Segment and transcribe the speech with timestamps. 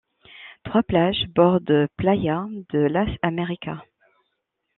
[0.63, 3.83] Trois plages bordent Playa de las Américas.